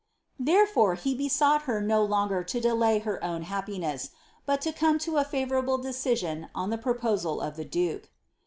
[0.75, 4.09] ire, he besought her no longer to delay her own happines*,
[4.49, 4.73] btn.
[4.73, 8.09] ^ n a fef ourable decision 00 the proposal of ibe duke.